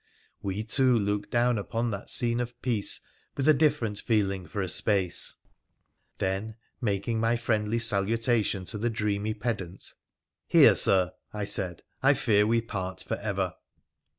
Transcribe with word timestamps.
We 0.41 0.63
two 0.63 0.97
looked 0.97 1.29
down 1.29 1.59
upon 1.59 1.91
that 1.91 2.09
scene 2.09 2.39
of 2.39 2.59
peace 2.63 3.01
with 3.37 3.55
different 3.59 3.99
feeling 4.01 4.47
for 4.47 4.59
a 4.63 4.67
space, 4.67 5.35
then, 6.17 6.55
making 6.81 7.19
my 7.19 7.35
friendly 7.37 7.77
saluta 7.77 8.43
tion 8.43 8.65
to 8.65 8.79
the 8.79 8.89
dreamy 8.89 9.35
pedant,' 9.35 9.93
Here, 10.47 10.73
Sir,' 10.73 11.11
I 11.33 11.45
said,' 11.45 11.83
I 12.01 12.15
fear 12.15 12.47
we 12.47 12.61
part 12.63 13.03
for 13.03 13.17
ever.' 13.17 13.53